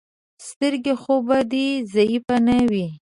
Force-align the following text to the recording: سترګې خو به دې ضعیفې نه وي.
سترګې 0.47 0.93
خو 1.01 1.15
به 1.27 1.37
دې 1.51 1.67
ضعیفې 1.93 2.37
نه 2.47 2.57
وي. 2.71 2.87